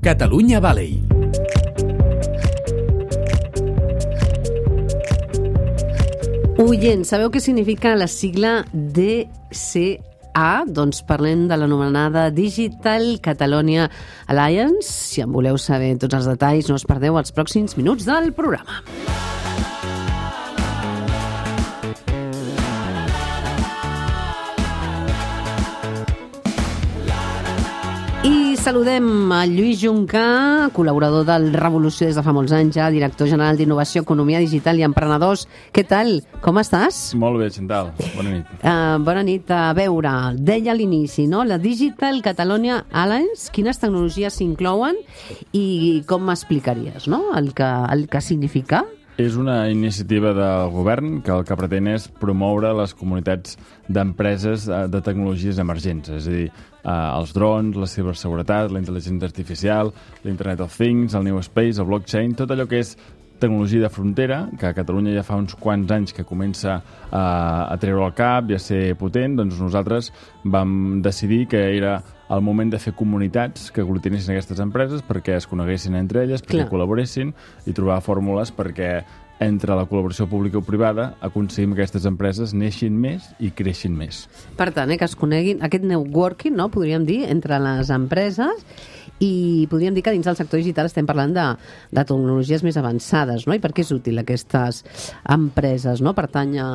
Catalunya 0.00 0.62
Valley. 0.64 1.02
Oients, 6.60 7.10
sabeu 7.12 7.28
què 7.28 7.40
significa 7.44 7.92
la 8.00 8.08
sigla 8.08 8.62
DCA? 8.72 10.48
Doncs 10.72 11.02
parlem 11.04 11.44
de 11.50 11.58
l'anomenada 11.60 12.30
Digital 12.32 13.18
Catalonia 13.20 13.90
Alliance. 14.26 14.88
Si 14.88 15.20
en 15.20 15.36
voleu 15.36 15.60
saber 15.60 15.98
tots 16.00 16.16
els 16.16 16.32
detalls, 16.32 16.72
no 16.72 16.80
us 16.80 16.88
perdeu 16.88 17.20
els 17.20 17.36
pròxims 17.36 17.76
minuts 17.76 18.08
del 18.08 18.32
programa. 18.32 18.80
Saludem 28.70 29.32
a 29.34 29.40
Lluís 29.50 29.80
Juncà, 29.82 30.68
col·laborador 30.70 31.24
del 31.26 31.48
Revolució 31.58 32.06
des 32.06 32.14
de 32.14 32.22
fa 32.22 32.30
molts 32.30 32.52
anys 32.54 32.76
ja, 32.76 32.84
director 32.94 33.26
general 33.26 33.56
d'Innovació, 33.58 34.04
Economia 34.04 34.38
Digital 34.38 34.78
i 34.78 34.84
Emprenedors. 34.86 35.42
Què 35.74 35.82
tal? 35.90 36.12
Com 36.44 36.60
estàs? 36.62 37.00
Molt 37.18 37.40
bé, 37.42 37.48
Xantal. 37.50 37.90
Bona 38.14 38.36
nit. 38.36 38.52
Uh, 38.60 39.00
bona 39.02 39.24
nit. 39.26 39.50
A 39.50 39.72
veure, 39.74 40.12
deia 40.38 40.70
a 40.70 40.78
l'inici, 40.78 41.26
no? 41.26 41.42
La 41.42 41.58
Digital 41.58 42.22
Catalonia 42.22 42.84
Alliance, 42.94 43.50
quines 43.50 43.82
tecnologies 43.82 44.38
s'inclouen 44.38 45.02
i 45.50 46.04
com 46.06 46.30
m'explicaries, 46.30 47.10
no? 47.10 47.24
El 47.34 47.50
que, 47.58 47.66
el 47.90 48.06
que 48.06 48.22
significa? 48.22 48.84
És 49.20 49.34
una 49.36 49.68
iniciativa 49.68 50.30
del 50.32 50.70
govern 50.72 51.18
que 51.20 51.32
el 51.34 51.42
que 51.44 51.56
pretén 51.58 51.90
és 51.90 52.06
promoure 52.22 52.70
les 52.78 52.94
comunitats 52.96 53.58
d'empreses 53.92 54.64
eh, 54.64 54.78
de 54.88 55.00
tecnologies 55.04 55.58
emergents, 55.60 56.08
és 56.16 56.28
a 56.28 56.32
dir, 56.32 56.46
eh, 56.48 56.94
els 56.94 57.34
drons, 57.36 57.76
la 57.76 57.88
ciberseguretat, 57.90 58.70
la 58.72 58.80
intel·ligència 58.80 59.28
artificial, 59.28 59.92
l'Internet 60.24 60.62
of 60.64 60.76
Things, 60.78 61.12
el 61.18 61.26
New 61.26 61.40
Space, 61.44 61.76
el 61.82 61.90
blockchain, 61.90 62.32
tot 62.38 62.54
allò 62.54 62.64
que 62.70 62.80
és 62.80 62.94
tecnologia 63.42 63.82
de 63.84 63.92
frontera, 63.92 64.38
que 64.56 64.70
a 64.70 64.76
Catalunya 64.78 65.18
ja 65.18 65.26
fa 65.26 65.36
uns 65.36 65.52
quants 65.60 65.92
anys 65.92 66.16
que 66.16 66.24
comença 66.24 66.78
a, 67.10 67.24
a 67.68 67.76
treure 67.82 68.06
el 68.06 68.16
cap 68.16 68.48
i 68.48 68.56
a 68.56 68.62
ser 68.62 68.94
potent, 69.00 69.36
doncs 69.36 69.60
nosaltres 69.60 70.14
vam 70.44 71.02
decidir 71.04 71.44
que 71.52 71.60
era 71.76 71.98
el 72.30 72.44
moment 72.46 72.70
de 72.70 72.78
fer 72.78 72.94
comunitats 72.96 73.70
que 73.74 73.82
aglutinessin 73.82 74.34
aquestes 74.34 74.60
empreses 74.62 75.02
perquè 75.06 75.34
es 75.38 75.48
coneguessin 75.50 75.98
entre 75.98 76.24
elles, 76.24 76.44
perquè 76.44 76.62
Clar. 76.62 76.70
col·laboressin 76.70 77.34
i 77.66 77.74
trobar 77.74 77.98
fórmules 78.06 78.54
perquè 78.54 79.00
entre 79.40 79.74
la 79.74 79.86
col·laboració 79.88 80.26
pública 80.28 80.60
o 80.60 80.64
privada 80.64 81.14
aconseguim 81.24 81.72
que 81.72 81.80
aquestes 81.80 82.04
empreses 82.06 82.52
neixin 82.52 82.96
més 83.00 83.30
i 83.40 83.48
creixin 83.56 83.96
més. 83.96 84.26
Per 84.58 84.68
tant, 84.76 84.92
eh, 84.92 84.98
que 85.00 85.08
es 85.08 85.16
coneguin 85.16 85.64
aquest 85.64 85.86
networking, 85.88 86.54
no? 86.60 86.68
podríem 86.68 87.06
dir, 87.08 87.22
entre 87.32 87.58
les 87.58 87.90
empreses 87.90 88.66
i 89.20 89.66
podríem 89.70 89.94
dir 89.94 90.02
que 90.02 90.14
dins 90.14 90.26
del 90.26 90.38
sector 90.38 90.58
digital 90.58 90.88
estem 90.88 91.06
parlant 91.08 91.34
de, 91.36 91.46
de 91.92 92.04
tecnologies 92.04 92.64
més 92.66 92.78
avançades, 92.80 93.46
no? 93.46 93.54
I 93.54 93.62
per 93.62 93.72
què 93.76 93.84
és 93.84 93.92
útil 93.94 94.18
aquestes 94.22 94.82
empreses, 95.28 96.00
no? 96.00 96.14
Pertany 96.16 96.56
a 96.60 96.70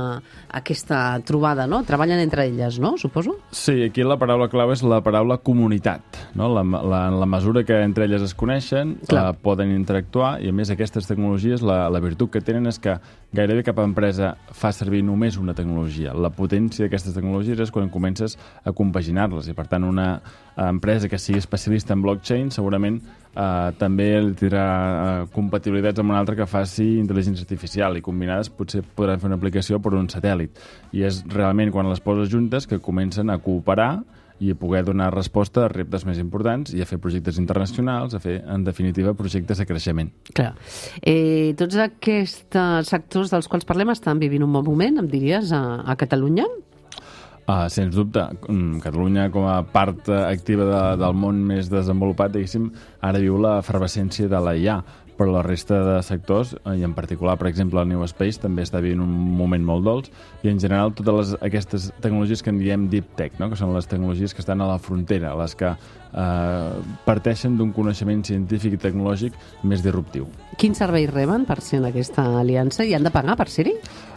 aquesta 0.62 1.02
trobada, 1.26 1.66
no? 1.68 1.82
Treballen 1.88 2.22
entre 2.22 2.46
elles, 2.48 2.80
no? 2.80 2.96
Suposo? 3.02 3.40
Sí, 3.52 3.82
aquí 3.90 4.06
la 4.06 4.20
paraula 4.22 4.50
clau 4.54 4.72
és 4.76 4.86
la 4.86 5.02
paraula 5.04 5.42
comunitat. 5.42 6.15
No? 6.36 6.50
La, 6.52 6.64
la, 6.64 7.02
la 7.12 7.26
mesura 7.26 7.64
que 7.64 7.78
entre 7.82 8.06
elles 8.06 8.22
es 8.22 8.36
coneixen, 8.36 8.96
Clar. 9.08 9.30
eh, 9.32 9.38
poden 9.42 9.72
interactuar 9.72 10.36
i, 10.44 10.52
a 10.52 10.56
més, 10.56 10.70
aquestes 10.72 11.08
tecnologies, 11.08 11.64
la, 11.64 11.86
la 11.90 12.02
virtut 12.04 12.34
que 12.34 12.44
tenen 12.44 12.68
és 12.68 12.80
que 12.84 12.98
gairebé 13.36 13.64
cap 13.68 13.80
empresa 13.84 14.34
fa 14.52 14.72
servir 14.76 15.02
només 15.08 15.40
una 15.40 15.56
tecnologia. 15.56 16.14
La 16.14 16.32
potència 16.36 16.86
d'aquestes 16.86 17.16
tecnologies 17.16 17.64
és 17.64 17.72
quan 17.72 17.88
comences 17.92 18.36
a 18.64 18.74
compaginar-les 18.76 19.48
i, 19.48 19.56
per 19.56 19.68
tant, 19.72 19.88
una 19.88 20.10
empresa 20.56 21.10
que 21.12 21.20
sigui 21.20 21.40
especialista 21.40 21.96
en 21.96 22.04
blockchain 22.04 22.52
segurament 22.52 23.00
eh, 23.36 23.72
també 23.80 24.08
li 24.24 24.36
tindrà 24.40 24.66
eh, 24.66 25.24
compatibilitats 25.36 26.04
amb 26.04 26.14
una 26.14 26.20
altra 26.22 26.38
que 26.40 26.48
faci 26.48 26.98
intel·ligència 27.00 27.48
artificial 27.48 27.96
i 27.96 28.04
combinades 28.04 28.52
potser 28.52 28.84
podran 28.96 29.24
fer 29.24 29.32
una 29.32 29.40
aplicació 29.40 29.80
per 29.84 29.96
un 29.96 30.12
satèl·lit. 30.12 30.60
I 30.96 31.08
és 31.08 31.24
realment 31.32 31.72
quan 31.76 31.90
les 31.92 32.04
poses 32.04 32.32
juntes 32.32 32.68
que 32.68 32.84
comencen 32.84 33.32
a 33.32 33.40
cooperar 33.40 33.94
i 34.40 34.52
a 34.52 34.58
poder 34.60 34.84
donar 34.88 35.14
resposta 35.14 35.66
a 35.66 35.70
reptes 35.72 36.04
més 36.08 36.20
importants 36.20 36.74
i 36.76 36.84
a 36.84 36.90
fer 36.90 37.00
projectes 37.02 37.40
internacionals, 37.40 38.16
a 38.16 38.20
fer, 38.24 38.42
en 38.52 38.66
definitiva, 38.68 39.16
projectes 39.16 39.62
de 39.62 39.68
creixement. 39.70 40.12
Clar. 40.36 40.52
Eh, 41.02 41.56
tots 41.60 41.80
aquests 41.80 42.60
sectors 42.90 43.32
dels 43.32 43.48
quals 43.52 43.68
parlem 43.68 43.94
estan 43.96 44.20
vivint 44.20 44.44
un 44.44 44.54
bon 44.58 44.66
moment, 44.68 45.00
em 45.00 45.10
diries, 45.12 45.54
a, 45.56 45.82
a 45.86 45.96
Catalunya? 46.00 46.48
Uh, 47.46 47.68
sens 47.70 47.94
dubte, 47.94 48.24
mm, 48.50 48.80
Catalunya 48.82 49.28
com 49.30 49.46
a 49.46 49.60
part 49.70 50.08
activa 50.10 50.66
de, 50.66 50.80
del 50.98 51.14
món 51.14 51.44
més 51.46 51.70
desenvolupat, 51.70 52.32
diguéssim, 52.34 52.72
ara 53.06 53.22
viu 53.22 53.38
l'efervescència 53.38 54.26
de 54.32 54.40
la 54.42 54.56
IA, 54.58 54.80
però 55.18 55.32
la 55.32 55.44
resta 55.46 55.80
de 55.84 55.98
sectors, 56.04 56.56
eh, 56.58 56.78
i 56.80 56.84
en 56.84 56.94
particular, 56.94 57.38
per 57.40 57.48
exemple, 57.48 57.82
el 57.82 57.90
New 57.90 58.04
Space, 58.10 58.42
també 58.42 58.66
està 58.66 58.82
vivint 58.84 59.04
un 59.04 59.12
moment 59.38 59.64
molt 59.64 59.86
dolç, 59.86 60.10
i 60.44 60.52
en 60.52 60.60
general 60.60 60.94
totes 60.94 61.16
les, 61.16 61.36
aquestes 61.48 61.92
tecnologies 62.04 62.44
que 62.44 62.52
en 62.52 62.60
diem 62.60 62.90
Deep 62.92 63.16
Tech, 63.16 63.40
no? 63.40 63.50
que 63.50 63.60
són 63.60 63.74
les 63.76 63.88
tecnologies 63.88 64.34
que 64.34 64.44
estan 64.44 64.62
a 64.62 64.70
la 64.70 64.80
frontera, 64.80 65.36
les 65.40 65.56
que 65.56 65.72
eh, 65.72 66.82
parteixen 67.06 67.58
d'un 67.60 67.72
coneixement 67.76 68.24
científic 68.28 68.76
i 68.76 68.82
tecnològic 68.82 69.38
més 69.64 69.84
disruptiu. 69.86 70.28
Quin 70.60 70.76
servei 70.78 71.08
reben 71.12 71.48
per 71.48 71.62
ser 71.62 71.82
en 71.82 71.90
aquesta 71.92 72.28
aliança 72.40 72.86
i 72.86 72.94
han 72.96 73.08
de 73.08 73.14
pagar 73.14 73.38
per 73.40 73.50
ser-hi? 73.52 73.76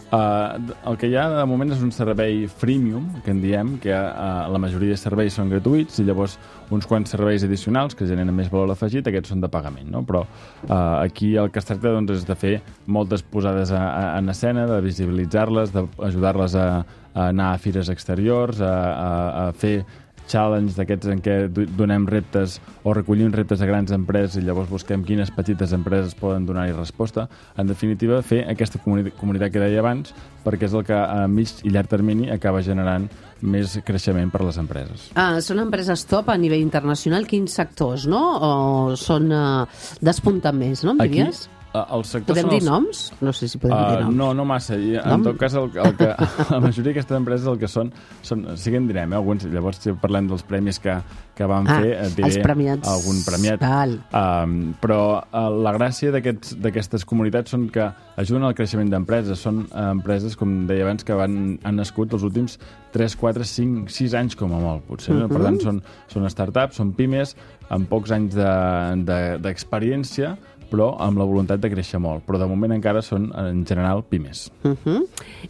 Uh, 0.09 0.57
el 0.89 0.95
que 0.97 1.05
hi 1.05 1.13
ha 1.21 1.27
de 1.29 1.43
moment 1.45 1.69
és 1.69 1.83
un 1.85 1.91
servei 1.93 2.47
freemium, 2.49 3.03
que 3.21 3.29
en 3.29 3.43
diem, 3.43 3.75
que 3.83 3.93
uh, 3.93 4.47
la 4.49 4.61
majoria 4.61 4.95
de 4.95 4.97
serveis 4.97 5.35
són 5.37 5.51
gratuïts 5.53 5.99
i 6.01 6.05
llavors 6.07 6.39
uns 6.73 6.87
quants 6.89 7.13
serveis 7.13 7.45
addicionals 7.45 7.93
que 7.93 8.07
generen 8.09 8.33
més 8.33 8.49
valor 8.49 8.73
afegit, 8.73 9.05
aquests 9.05 9.29
són 9.35 9.43
de 9.43 9.51
pagament, 9.53 9.85
no? 9.93 10.01
Però 10.09 10.23
uh, 10.25 10.73
aquí 11.03 11.35
el 11.37 11.51
que 11.53 11.61
es 11.61 11.69
tracta 11.69 11.93
doncs, 11.93 12.23
és 12.23 12.25
de 12.25 12.37
fer 12.41 12.55
moltes 12.89 13.21
posades 13.21 13.69
a, 13.69 13.83
a, 13.85 14.03
en 14.17 14.33
escena, 14.33 14.65
de 14.71 14.81
visibilitzar-les, 14.87 15.75
d'ajudar-les 15.77 16.57
a, 16.57 16.67
a 17.13 17.29
anar 17.29 17.53
a 17.53 17.61
fires 17.61 17.93
exteriors, 17.93 18.63
a, 18.65 18.73
a, 18.73 19.09
a 19.45 19.47
fer 19.53 19.83
challenge 20.29 20.75
d'aquests 20.77 21.09
en 21.11 21.21
què 21.25 21.35
do- 21.51 21.65
donem 21.77 22.05
reptes 22.07 22.59
o 22.85 22.93
recollim 22.93 23.33
reptes 23.35 23.61
a 23.61 23.67
grans 23.69 23.91
empreses 23.95 24.37
i 24.39 24.45
llavors 24.45 24.69
busquem 24.69 25.03
quines 25.03 25.31
petites 25.35 25.73
empreses 25.75 26.13
poden 26.15 26.45
donar-hi 26.45 26.71
resposta. 26.77 27.27
En 27.57 27.67
definitiva, 27.67 28.21
fer 28.23 28.45
aquesta 28.47 28.79
comuni 28.83 29.09
comunitat 29.17 29.51
que 29.51 29.59
deia 29.65 29.81
abans 29.81 30.13
perquè 30.45 30.69
és 30.69 30.73
el 30.77 30.85
que 30.87 30.95
a 30.95 31.25
mig 31.27 31.51
i 31.65 31.73
llarg 31.73 31.89
termini 31.91 32.29
acaba 32.31 32.61
generant 32.63 33.09
més 33.41 33.77
creixement 33.87 34.29
per 34.31 34.41
a 34.41 34.45
les 34.49 34.57
empreses. 34.59 35.09
Ah, 35.15 35.39
són 35.41 35.59
empreses 35.63 36.05
top 36.07 36.29
a 36.29 36.37
nivell 36.37 36.59
internacional. 36.61 37.25
Quins 37.27 37.53
sectors, 37.55 38.05
no? 38.07 38.19
O 38.43 38.95
són... 38.99 39.31
Uh, 39.31 39.65
despunten 40.03 40.57
més, 40.59 40.83
no? 40.83 40.91
Em 40.97 41.01
Aquí, 41.05 41.19
diries? 41.23 41.45
eh, 41.47 41.58
els 41.73 42.07
sectors 42.07 42.33
Podem 42.39 42.47
són 42.47 42.49
dir 42.49 42.57
els... 42.61 42.65
noms? 42.69 43.01
No 43.21 43.31
sé 43.33 43.47
si 43.47 43.57
podem 43.61 43.77
Uh, 43.77 43.89
dir 43.91 44.03
noms. 44.05 44.15
no, 44.17 44.33
no 44.33 44.45
massa. 44.45 44.75
I, 44.75 44.95
en 44.97 45.07
Nom? 45.09 45.23
tot 45.23 45.37
cas, 45.37 45.53
el, 45.53 45.69
el 45.77 45.95
que, 45.95 46.07
la 46.53 46.59
majoria 46.59 46.89
d'aquestes 46.91 47.17
empreses 47.17 47.47
el 47.47 47.59
que 47.61 47.67
són, 47.67 47.91
són 48.25 48.45
sí 48.57 48.71
que 48.71 48.77
en 48.77 48.87
direm, 48.87 49.13
eh, 49.13 49.15
alguns, 49.15 49.45
llavors 49.45 49.77
si 49.77 49.93
parlem 49.93 50.27
dels 50.27 50.41
premis 50.43 50.79
que, 50.79 50.95
que 51.37 51.45
vam 51.45 51.67
Ah, 51.69 51.79
fer, 51.79 51.91
diré 52.15 52.27
els 52.31 52.37
premiats. 52.41 52.87
algun 52.89 53.21
premiat. 53.25 53.59
Val. 53.61 53.93
Um, 54.11 54.73
però 54.81 54.99
uh, 55.21 55.45
la 55.61 55.71
gràcia 55.77 56.11
d'aquestes 56.11 57.05
comunitats 57.05 57.51
són 57.51 57.69
que 57.69 57.85
ajuden 58.17 58.43
al 58.49 58.55
creixement 58.57 58.89
d'empreses. 58.89 59.37
Són 59.39 59.67
uh, 59.69 59.91
empreses, 59.91 60.35
com 60.35 60.65
deia 60.67 60.83
abans, 60.87 61.03
que 61.05 61.13
van, 61.13 61.59
han 61.63 61.75
nascut 61.75 62.11
els 62.17 62.23
últims 62.23 62.57
3, 62.91 63.15
4, 63.15 63.45
5, 63.45 63.87
6 63.93 64.13
anys 64.17 64.35
com 64.35 64.51
a 64.53 64.59
molt, 64.59 64.83
potser. 64.89 65.13
Uh 65.15 65.21
-huh. 65.23 65.27
Per 65.29 65.43
tant, 65.43 65.59
són, 65.61 65.83
són 66.07 66.29
startups, 66.29 66.75
són 66.75 66.93
pimes, 66.93 67.35
amb 67.69 67.87
pocs 67.87 68.11
anys 68.11 68.33
de- 68.33 69.03
de- 69.05 69.37
d'experiència, 69.37 70.31
de, 70.33 70.48
però 70.71 70.91
amb 71.01 71.17
la 71.17 71.25
voluntat 71.25 71.61
de 71.61 71.69
créixer 71.71 71.99
molt. 71.99 72.25
Però 72.27 72.39
de 72.41 72.47
moment 72.49 72.73
encara 72.75 73.01
són, 73.05 73.29
en 73.35 73.65
general, 73.65 74.03
pimes. 74.03 74.49
Uh 74.63 74.75
-huh. 74.85 75.07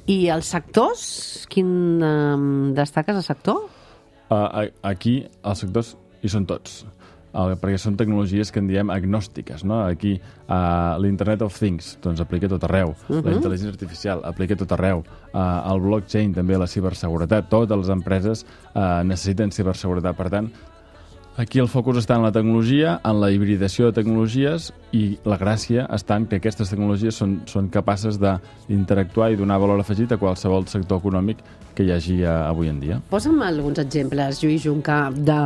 I 0.08 0.30
els 0.30 0.46
sectors? 0.46 1.46
Quin 1.50 2.02
um, 2.04 2.74
destaques 2.74 3.16
el 3.16 3.24
sector? 3.24 3.70
Uh, 4.30 4.70
aquí 4.82 5.26
els 5.44 5.60
sectors 5.60 5.98
hi 6.22 6.30
són 6.30 6.46
tots 6.46 6.86
uh, 7.34 7.56
perquè 7.60 7.78
són 7.82 7.98
tecnologies 8.00 8.52
que 8.54 8.62
en 8.62 8.70
diem 8.70 8.92
agnòstiques 8.94 9.64
no? 9.68 9.82
aquí 9.86 10.16
uh, 10.20 10.98
l'Internet 11.02 11.44
of 11.46 11.58
Things 11.58 11.96
doncs 12.04 12.22
aplica 12.24 12.50
tot 12.52 12.64
arreu 12.68 12.94
uh 12.94 12.96
-huh. 13.10 13.24
la 13.26 13.36
intel·ligència 13.38 13.74
artificial 13.74 14.22
aplica 14.24 14.56
tot 14.56 14.72
arreu 14.72 15.04
uh, 15.34 15.72
el 15.72 15.80
blockchain 15.82 16.34
també, 16.34 16.58
la 16.58 16.68
ciberseguretat 16.68 17.50
totes 17.50 17.78
les 17.78 17.90
empreses 17.90 18.46
uh, 18.76 19.04
necessiten 19.04 19.52
ciberseguretat 19.52 20.16
per 20.16 20.30
tant 20.30 20.52
Aquí 21.40 21.60
el 21.60 21.70
focus 21.70 21.96
està 22.02 22.18
en 22.18 22.24
la 22.24 22.34
tecnologia, 22.36 23.00
en 23.06 23.22
la 23.22 23.32
hibridació 23.32 23.86
de 23.86 23.94
tecnologies 23.94 24.74
i 24.96 25.04
la 25.30 25.38
gràcia 25.38 25.86
està 25.94 26.18
en 26.18 26.26
que 26.30 26.40
aquestes 26.40 26.72
tecnologies 26.72 27.18
són, 27.22 27.40
són 27.50 27.70
capaces 27.74 28.18
d'interactuar 28.22 29.32
i 29.32 29.40
donar 29.40 29.60
valor 29.62 29.82
afegit 29.84 30.12
a 30.12 30.20
qualsevol 30.22 30.66
sector 30.72 31.02
econòmic 31.02 31.44
que 31.78 31.86
hi 31.86 31.92
hagi 31.94 32.16
eh, 32.24 32.30
avui 32.30 32.72
en 32.72 32.80
dia. 32.82 33.00
Posa'm 33.12 33.42
alguns 33.46 33.80
exemples, 33.80 34.42
Lluís 34.44 34.64
Junca, 34.66 35.02
de, 35.14 35.40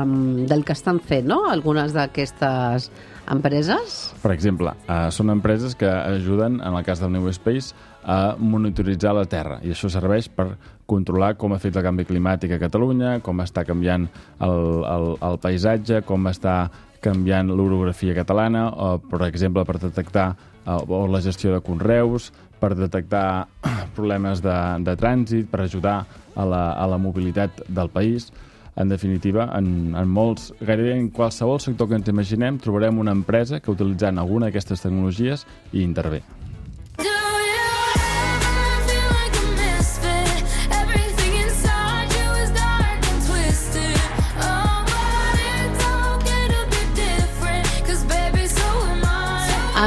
del 0.50 0.64
que 0.66 0.74
estan 0.74 1.02
fent, 1.04 1.28
no? 1.30 1.44
Algunes 1.52 1.94
d'aquestes 1.94 2.88
empreses? 3.30 3.98
Per 4.24 4.32
exemple, 4.34 4.74
eh, 4.88 5.10
són 5.14 5.34
empreses 5.34 5.76
que 5.76 5.90
ajuden, 5.90 6.62
en 6.64 6.80
el 6.80 6.88
cas 6.88 7.04
del 7.04 7.12
New 7.14 7.28
Space, 7.36 7.76
a 8.04 8.36
monitoritzar 8.40 9.14
la 9.16 9.28
Terra. 9.30 9.60
I 9.64 9.72
això 9.76 9.92
serveix 9.92 10.28
per 10.32 10.54
controlar 10.90 11.36
com 11.40 11.54
ha 11.56 11.60
fet 11.62 11.78
el 11.80 11.86
canvi 11.86 12.08
climàtic 12.08 12.56
a 12.56 12.60
Catalunya, 12.64 13.20
com 13.24 13.40
està 13.44 13.64
canviant 13.68 14.10
el, 14.44 14.58
el, 14.90 15.08
el 15.24 15.40
paisatge, 15.44 16.02
com 16.08 16.28
està 16.32 16.58
canviant 17.04 17.52
l'orografia 17.52 18.16
catalana, 18.16 18.68
o, 18.72 18.96
per 18.98 19.26
exemple, 19.28 19.66
per 19.68 19.78
detectar 19.82 20.32
eh, 20.66 20.72
o 20.72 21.06
la 21.12 21.22
gestió 21.22 21.54
de 21.54 21.62
conreus, 21.66 22.32
per 22.60 22.74
detectar 22.80 23.48
problemes 23.98 24.42
de, 24.44 24.56
de 24.88 24.96
trànsit, 25.00 25.50
per 25.52 25.66
ajudar 25.66 26.00
a 26.36 26.48
la, 26.48 26.64
a 26.74 26.88
la 26.90 26.98
mobilitat 26.98 27.66
del 27.68 27.92
país. 27.92 28.32
En 28.76 28.90
definitiva, 28.90 29.52
en, 29.54 29.94
en 29.94 30.10
molts, 30.10 30.50
gairebé 30.64 30.96
en 30.98 31.12
qualsevol 31.14 31.62
sector 31.62 31.92
que 31.92 32.00
ens 32.00 32.10
imaginem, 32.10 32.58
trobarem 32.64 33.04
una 33.04 33.14
empresa 33.14 33.62
que 33.62 33.74
utilitzant 33.76 34.18
alguna 34.18 34.50
d'aquestes 34.50 34.82
tecnologies 34.82 35.46
hi 35.74 35.84
intervé. 35.86 36.24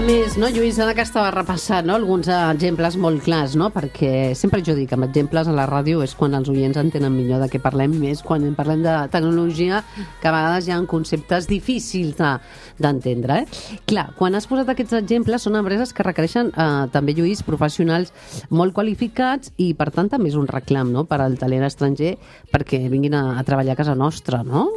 Més, 0.07 0.37
no, 0.39 0.47
Lluís, 0.53 0.77
ara 0.79 0.93
que 0.95 1.03
estava 1.03 1.33
repassant 1.35 1.87
no, 1.89 1.97
alguns 1.99 2.29
exemples 2.31 2.95
molt 3.01 3.25
clars, 3.25 3.57
no? 3.59 3.73
perquè 3.75 4.35
sempre 4.39 4.61
jo 4.63 4.75
dic, 4.77 4.93
amb 4.95 5.09
exemples 5.09 5.49
a 5.51 5.55
la 5.55 5.65
ràdio 5.67 6.03
és 6.05 6.13
quan 6.15 6.37
els 6.39 6.51
oients 6.53 6.79
entenen 6.79 7.11
millor 7.15 7.41
de 7.43 7.49
què 7.51 7.59
parlem, 7.63 7.97
més 7.99 8.21
quan 8.23 8.45
parlem 8.55 8.85
de 8.85 8.93
tecnologia, 9.11 9.81
que 10.23 10.29
a 10.31 10.35
vegades 10.35 10.69
hi 10.69 10.75
ha 10.75 10.79
conceptes 10.87 11.49
difícils 11.51 12.15
de- 12.21 12.37
d'entendre. 12.79 13.41
Eh? 13.43 13.81
Clar, 13.89 14.13
quan 14.19 14.37
has 14.39 14.47
posat 14.47 14.71
aquests 14.71 14.95
exemples, 15.01 15.43
són 15.43 15.59
empreses 15.59 15.93
que 15.93 16.07
requereixen 16.07 16.53
eh, 16.55 16.69
també, 16.95 17.17
Lluís, 17.17 17.43
professionals 17.43 18.13
molt 18.51 18.77
qualificats 18.77 19.51
i, 19.57 19.73
per 19.75 19.91
tant, 19.91 20.13
també 20.13 20.31
és 20.31 20.39
un 20.39 20.47
reclam 20.47 20.93
no? 20.95 21.07
per 21.11 21.19
al 21.25 21.35
talent 21.41 21.67
estranger 21.67 22.15
perquè 22.53 22.85
vinguin 22.93 23.19
a, 23.19 23.25
a 23.41 23.45
treballar 23.49 23.75
a 23.75 23.81
casa 23.83 23.99
nostra, 23.99 24.45
no? 24.47 24.69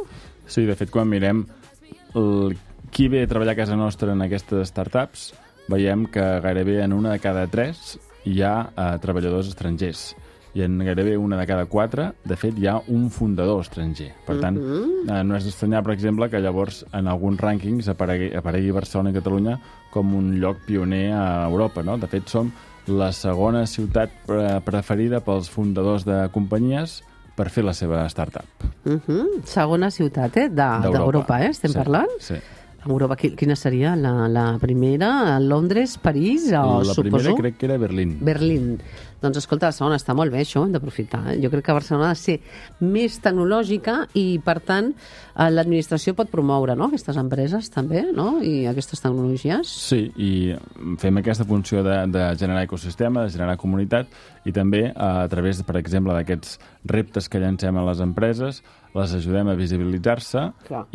Sí, 0.50 0.66
de 0.66 0.74
fet, 0.74 0.90
quan 0.90 1.06
mirem 1.06 1.44
el, 2.18 2.56
qui 2.90 3.08
ve 3.08 3.22
a 3.24 3.28
treballar 3.30 3.54
a 3.54 3.60
casa 3.62 3.76
nostra 3.76 4.12
en 4.12 4.22
aquestes 4.22 4.68
startups, 4.72 5.30
veiem 5.70 6.06
que 6.10 6.24
gairebé 6.42 6.80
en 6.82 6.92
una 6.92 7.12
de 7.14 7.20
cada 7.22 7.46
tres 7.46 7.98
hi 8.26 8.42
ha 8.42 8.70
eh, 8.74 8.90
treballadors 9.02 9.48
estrangers 9.48 10.10
i 10.54 10.64
en 10.64 10.78
gairebé 10.82 11.16
una 11.16 11.38
de 11.38 11.46
cada 11.46 11.66
quatre, 11.70 12.08
de 12.26 12.36
fet, 12.36 12.56
hi 12.58 12.66
ha 12.66 12.80
un 12.90 13.08
fundador 13.14 13.60
estranger. 13.62 14.08
Per 14.26 14.40
tant, 14.42 14.56
eh, 14.58 15.20
no 15.22 15.36
és 15.36 15.46
d'estranyar, 15.46 15.84
per 15.86 15.94
exemple, 15.94 16.26
que 16.30 16.40
llavors 16.42 16.82
en 16.92 17.06
alguns 17.06 17.38
rànquings 17.38 17.90
aparegui, 17.92 18.32
aparegui 18.36 18.74
Barcelona 18.74 19.12
i 19.12 19.18
Catalunya 19.20 19.58
com 19.94 20.14
un 20.18 20.32
lloc 20.42 20.64
pioner 20.66 21.12
a 21.14 21.46
Europa. 21.46 21.84
No? 21.86 21.96
De 21.98 22.10
fet, 22.10 22.26
som 22.28 22.50
la 22.90 23.12
segona 23.14 23.66
ciutat 23.70 24.10
pre 24.26 24.58
preferida 24.66 25.20
pels 25.22 25.50
fundadors 25.52 26.04
de 26.08 26.24
companyies 26.34 27.00
per 27.36 27.48
fer 27.48 27.62
la 27.64 27.72
seva 27.72 28.08
startup. 28.08 28.64
Uh 28.84 28.98
-huh. 29.06 29.42
Segona 29.44 29.90
ciutat 29.90 30.36
eh? 30.36 30.48
de- 30.48 30.90
d'Europa, 30.90 31.42
eh? 31.44 31.50
estem 31.50 31.70
sí, 31.70 31.78
parlant? 31.78 32.10
Sí. 32.18 32.34
Europa, 32.88 33.16
qui- 33.16 33.34
quina 33.36 33.54
seria? 33.56 33.94
La, 33.96 34.28
la 34.28 34.58
primera? 34.58 35.38
Londres, 35.40 35.98
París 35.98 36.46
o 36.52 36.78
la 36.82 36.94
suposo? 36.94 37.02
primera 37.02 37.34
crec 37.34 37.56
que 37.58 37.66
era 37.66 37.76
Berlín. 37.76 38.18
Berlín. 38.20 38.78
Doncs 39.20 39.42
escolta, 39.42 39.68
la 39.68 39.76
segona 39.76 39.98
està 40.00 40.14
molt 40.16 40.32
bé, 40.32 40.40
això 40.44 40.62
ho 40.62 40.66
hem 40.66 40.72
d'aprofitar. 40.72 41.20
Eh? 41.32 41.36
Jo 41.42 41.50
crec 41.52 41.66
que 41.68 41.76
Barcelona 41.76 42.10
ha 42.10 42.16
de 42.16 42.20
ser 42.20 42.38
més 42.80 43.18
tecnològica 43.20 43.96
i, 44.16 44.40
per 44.44 44.58
tant, 44.64 44.92
eh, 44.94 45.50
l'administració 45.52 46.14
pot 46.16 46.32
promoure 46.32 46.76
no? 46.78 46.88
aquestes 46.88 47.20
empreses 47.20 47.68
també, 47.74 48.06
no? 48.16 48.38
I 48.40 48.66
aquestes 48.70 49.04
tecnologies. 49.04 49.70
Sí, 49.90 50.06
i 50.16 50.32
fem 51.02 51.20
aquesta 51.20 51.44
funció 51.48 51.84
de, 51.86 52.02
de 52.12 52.26
generar 52.40 52.64
ecosistema, 52.64 53.26
de 53.26 53.34
generar 53.36 53.58
comunitat, 53.60 54.08
i 54.48 54.54
també 54.56 54.86
eh, 54.88 54.94
a 54.96 55.28
través, 55.28 55.60
per 55.68 55.76
exemple, 55.80 56.16
d'aquests 56.16 56.58
reptes 56.90 57.28
que 57.28 57.40
llancem 57.42 57.76
a 57.76 57.84
les 57.90 58.00
empreses, 58.00 58.62
les 58.94 59.12
ajudem 59.14 59.50
a 59.50 59.54
visibilitzar-se 59.54 60.42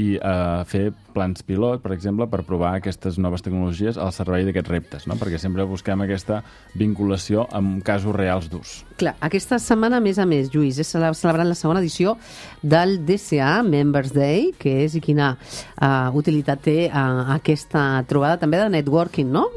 i 0.01 0.16
a 0.19 0.63
fer 0.68 0.89
plans 1.16 1.45
pilot, 1.48 1.81
per 1.83 1.94
exemple, 1.95 2.27
per 2.27 2.44
provar 2.48 2.74
aquestes 2.75 3.19
noves 3.22 3.45
tecnologies 3.45 4.00
al 4.01 4.12
servei 4.16 4.44
d'aquests 4.48 4.72
reptes, 4.72 5.07
no? 5.07 5.16
perquè 5.19 5.39
sempre 5.39 5.68
busquem 5.69 6.04
aquesta 6.04 6.42
vinculació 6.75 7.45
amb 7.56 7.80
casos 7.88 8.15
reals 8.18 8.50
d'ús. 8.52 8.84
Clar, 9.00 9.16
aquesta 9.24 9.60
setmana, 9.60 9.98
a 9.98 10.04
més 10.04 10.20
a 10.20 10.26
més, 10.26 10.50
Lluís, 10.54 10.80
és 10.80 10.88
cele- 10.88 11.14
celebrant 11.18 11.48
la 11.50 11.56
segona 11.60 11.82
edició 11.84 12.16
del 12.64 12.98
DCA 13.06 13.62
Members 13.68 14.14
Day, 14.16 14.52
que 14.60 14.78
és 14.86 14.96
i 14.96 15.02
quina 15.04 15.34
uh, 15.38 16.12
utilitat 16.16 16.62
té 16.66 16.78
uh, 16.90 17.34
aquesta 17.36 18.04
trobada 18.08 18.40
també 18.42 18.62
de 18.62 18.70
networking, 18.78 19.30
no? 19.32 19.50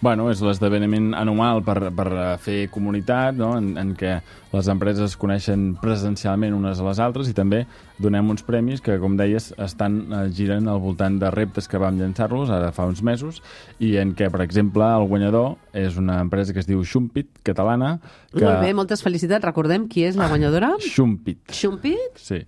Bueno, 0.00 0.26
és 0.28 0.42
l'esdeveniment 0.44 1.14
anual 1.16 1.62
per, 1.64 1.88
per 1.96 2.06
eh, 2.12 2.24
fer 2.42 2.56
comunitat, 2.72 3.36
no? 3.38 3.54
en, 3.56 3.72
en 3.80 3.94
què 3.96 4.18
les 4.52 4.68
empreses 4.68 5.12
es 5.12 5.16
coneixen 5.16 5.70
presencialment 5.80 6.52
unes 6.56 6.80
a 6.80 6.86
les 6.86 7.00
altres 7.00 7.30
i 7.30 7.34
també 7.36 7.62
donem 8.02 8.28
uns 8.34 8.44
premis 8.44 8.84
que, 8.84 8.98
com 9.00 9.16
deies, 9.16 9.50
estan 9.56 9.98
eh, 10.04 10.22
girant 10.36 10.68
al 10.68 10.82
voltant 10.84 11.16
de 11.22 11.30
reptes 11.32 11.68
que 11.68 11.80
vam 11.80 11.96
llançar-los 11.96 12.52
ara 12.52 12.74
fa 12.76 12.84
uns 12.90 13.00
mesos 13.00 13.40
i 13.80 13.94
en 14.02 14.12
què, 14.18 14.28
per 14.32 14.42
exemple, 14.44 14.84
el 14.84 15.08
guanyador 15.08 15.54
és 15.72 15.96
una 15.96 16.20
empresa 16.24 16.52
que 16.52 16.60
es 16.60 16.68
diu 16.68 16.84
Xumpit, 16.84 17.30
catalana. 17.46 17.96
Que... 18.34 18.44
Molt 18.44 18.66
bé, 18.66 18.74
moltes 18.76 19.04
felicitats. 19.04 19.44
Recordem 19.46 19.88
qui 19.88 20.04
és 20.04 20.18
la 20.20 20.28
guanyadora? 20.28 20.74
Xumpit. 20.96 21.40
Xumpit? 21.52 22.20
Sí 22.20 22.44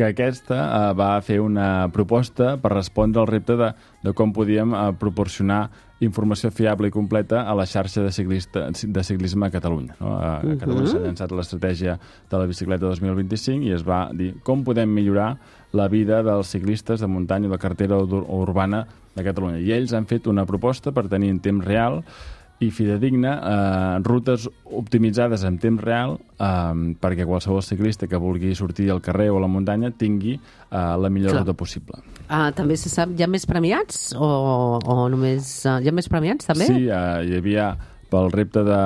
que 0.00 0.06
aquesta 0.14 0.56
eh, 0.56 0.92
va 0.96 1.10
fer 1.20 1.40
una 1.44 1.90
proposta 1.92 2.54
per 2.62 2.70
respondre 2.72 3.20
al 3.20 3.28
repte 3.28 3.56
de, 3.60 3.72
de 4.06 4.14
com 4.16 4.32
podíem 4.32 4.72
eh, 4.72 4.84
proporcionar 4.96 5.66
informació 6.00 6.48
fiable 6.50 6.88
i 6.88 6.94
completa 6.94 7.42
a 7.44 7.54
la 7.54 7.66
xarxa 7.68 8.02
de, 8.02 8.10
ciclista, 8.12 8.68
de 8.72 9.02
ciclisme 9.04 9.46
a 9.46 9.50
Catalunya. 9.52 9.96
No? 10.00 10.14
A, 10.16 10.38
a 10.40 10.56
Catalunya 10.56 10.86
s'ha 10.88 11.02
llançat 11.04 11.34
l'estratègia 11.36 11.98
de 12.30 12.38
la 12.40 12.46
bicicleta 12.48 12.86
2025 12.88 13.68
i 13.68 13.74
es 13.76 13.84
va 13.86 14.06
dir 14.16 14.32
com 14.42 14.64
podem 14.64 14.88
millorar 14.88 15.34
la 15.76 15.86
vida 15.92 16.22
dels 16.26 16.48
ciclistes 16.50 17.00
de 17.00 17.06
muntanya 17.06 17.48
o 17.48 17.52
de 17.52 17.58
carretera 17.62 17.98
ur- 18.00 18.24
urbana 18.26 18.86
de 19.14 19.24
Catalunya. 19.26 19.60
I 19.60 19.72
ells 19.76 19.92
han 19.94 20.06
fet 20.08 20.26
una 20.26 20.46
proposta 20.46 20.90
per 20.92 21.06
tenir 21.08 21.30
en 21.30 21.40
temps 21.44 21.64
real 21.64 22.00
i 22.60 22.70
fidedigna 22.70 23.32
eh, 23.40 24.02
rutes 24.04 24.46
optimitzades 24.64 25.44
en 25.48 25.56
temps 25.58 25.80
real 25.82 26.18
eh, 26.20 26.96
perquè 27.00 27.24
qualsevol 27.24 27.62
ciclista 27.64 28.08
que 28.08 28.20
vulgui 28.20 28.52
sortir 28.54 28.90
al 28.92 29.00
carrer 29.00 29.30
o 29.32 29.38
a 29.38 29.44
la 29.44 29.48
muntanya 29.48 29.90
tingui 29.90 30.34
eh, 30.36 30.40
la 30.70 31.08
millor 31.08 31.32
Clar. 31.32 31.44
ruta 31.44 31.56
possible. 31.56 32.02
Ah, 32.28 32.50
també 32.56 32.76
se 32.76 32.92
sap, 32.92 33.16
hi 33.16 33.24
ha 33.24 33.30
més 33.30 33.48
premiats 33.48 34.10
o, 34.14 34.28
o 34.78 35.08
només... 35.10 35.48
Uh, 35.64 35.80
hi 35.80 35.88
ha 35.88 35.94
més 35.96 36.08
premiats 36.12 36.46
també? 36.46 36.68
Sí, 36.68 36.84
eh, 36.86 37.16
hi 37.26 37.40
havia 37.40 37.72
pel 38.10 38.30
repte 38.34 38.62
de, 38.66 38.78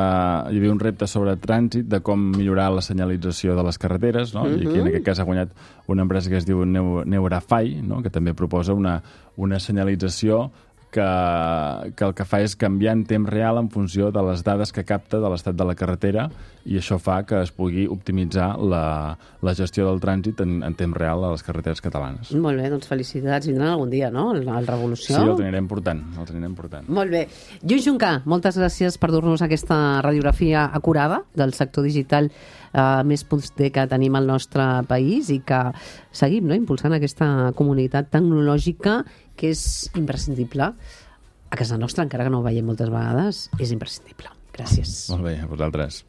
hi 0.52 0.60
havia 0.60 0.72
un 0.72 0.80
repte 0.80 1.08
sobre 1.08 1.34
trànsit 1.40 1.88
de 1.88 2.00
com 2.04 2.20
millorar 2.36 2.68
la 2.74 2.84
senyalització 2.84 3.56
de 3.56 3.64
les 3.66 3.80
carreteres, 3.80 4.34
no? 4.36 4.44
i 4.46 4.60
aquí 4.60 4.82
en 4.82 4.90
aquest 4.90 5.06
cas 5.06 5.20
ha 5.20 5.26
guanyat 5.28 5.54
una 5.90 6.04
empresa 6.04 6.30
que 6.30 6.36
es 6.40 6.46
diu 6.46 6.62
Neu, 6.68 7.00
Neurafai, 7.08 7.78
no? 7.82 8.02
que 8.04 8.12
també 8.12 8.36
proposa 8.36 8.76
una, 8.76 8.98
una 9.40 9.60
senyalització 9.60 10.50
que, 10.94 11.92
que 11.98 12.06
el 12.06 12.14
que 12.16 12.26
fa 12.28 12.40
és 12.44 12.54
canviar 12.58 12.94
en 12.96 13.04
temps 13.08 13.30
real 13.30 13.58
en 13.60 13.70
funció 13.72 14.12
de 14.14 14.22
les 14.28 14.44
dades 14.46 14.72
que 14.74 14.86
capta 14.86 15.20
de 15.22 15.30
l'estat 15.32 15.56
de 15.58 15.66
la 15.66 15.74
carretera 15.78 16.28
i 16.64 16.78
això 16.80 16.96
fa 17.02 17.18
que 17.28 17.42
es 17.44 17.50
pugui 17.52 17.84
optimitzar 17.90 18.54
la, 18.60 18.84
la 19.44 19.54
gestió 19.58 19.84
del 19.88 20.00
trànsit 20.00 20.40
en, 20.44 20.56
en 20.64 20.76
temps 20.78 20.96
real 20.96 21.26
a 21.26 21.34
les 21.34 21.44
carreteres 21.44 21.82
catalanes. 21.84 22.32
Molt 22.40 22.60
bé, 22.60 22.70
doncs 22.72 22.88
felicitats. 22.88 23.50
Vindran 23.50 23.74
algun 23.74 23.92
dia, 23.92 24.10
no?, 24.14 24.30
el, 24.32 24.46
el 24.48 24.68
Revolució. 24.70 25.12
Sí, 25.12 25.20
el 25.20 25.34
anirem 25.36 25.68
portant, 25.68 26.00
el 26.14 26.24
anirem 26.24 26.56
portant. 26.56 26.88
Molt 26.88 27.12
bé. 27.12 27.26
Lluís 27.62 27.84
Juncà, 27.84 28.16
moltes 28.30 28.56
gràcies 28.60 28.96
per 29.00 29.12
dur-nos 29.12 29.44
aquesta 29.44 30.00
radiografia 30.04 30.68
acurada 30.72 31.24
del 31.36 31.52
sector 31.56 31.84
digital 31.84 32.30
eh, 32.74 33.02
més 33.06 33.24
punter 33.28 33.70
que 33.74 33.86
tenim 33.90 34.16
al 34.16 34.28
nostre 34.28 34.64
país 34.88 35.30
i 35.34 35.40
que 35.46 35.60
seguim 36.14 36.48
no, 36.48 36.56
impulsant 36.56 36.96
aquesta 36.96 37.52
comunitat 37.58 38.10
tecnològica 38.14 39.02
que 39.38 39.52
és 39.54 39.64
imprescindible. 39.94 40.72
A 41.50 41.58
casa 41.60 41.78
nostra, 41.78 42.02
encara 42.06 42.26
que 42.26 42.32
no 42.34 42.42
ho 42.42 42.46
veiem 42.46 42.66
moltes 42.66 42.90
vegades, 42.90 43.44
és 43.62 43.70
imprescindible. 43.74 44.32
Gràcies. 44.54 44.96
Molt 45.10 45.26
bé, 45.26 45.36
a 45.42 45.48
vosaltres. 45.50 46.02